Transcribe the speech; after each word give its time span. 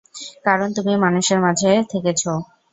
কারণ 0.45 0.67
তুমি 0.77 0.93
মানুষের 0.97 1.39
মাঝে 1.39 1.71
থেকেছ। 1.91 2.21